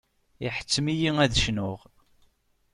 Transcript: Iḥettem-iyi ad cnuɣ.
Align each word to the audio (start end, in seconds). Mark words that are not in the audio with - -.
Iḥettem-iyi 0.45 1.11
ad 1.23 1.33
cnuɣ. 1.43 1.79